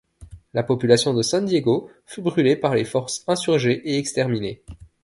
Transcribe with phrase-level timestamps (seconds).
[0.55, 4.63] La population de San Diego fut brûlée par les forces insurgées et exterminée.